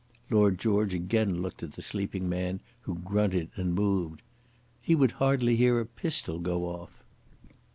Lord 0.31 0.57
George 0.57 0.95
again 0.95 1.43
looked 1.43 1.61
at 1.61 1.73
the 1.73 1.83
sleeping 1.83 2.27
man, 2.27 2.59
who 2.81 2.95
grunted 2.95 3.51
and 3.55 3.75
moved, 3.75 4.23
"He 4.81 4.95
would 4.95 5.11
hardly 5.11 5.55
hear 5.57 5.79
a 5.79 5.85
pistol 5.85 6.39
go 6.39 6.63
off." 6.65 7.03